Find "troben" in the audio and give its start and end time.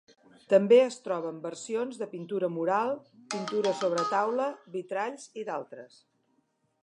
1.07-1.41